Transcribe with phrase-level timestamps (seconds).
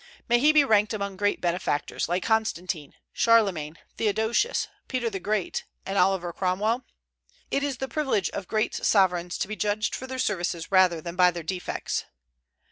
[0.27, 2.95] May he be ranked among great benefactors, like Constantine.
[3.13, 6.83] Charlemagne, Theodosius, Peter the Great, and Oliver Cromwell?
[7.51, 11.15] It is the privilege of great sovereigns to be judged for their services rather than
[11.15, 12.05] by their defects.